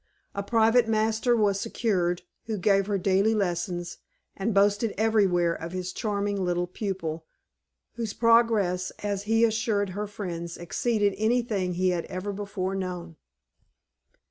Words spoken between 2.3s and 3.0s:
who gave her